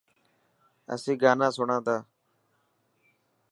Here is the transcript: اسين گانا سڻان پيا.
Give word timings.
اسين 0.93 1.15
گانا 1.21 1.47
سڻان 1.55 1.79
پيا. 1.85 1.97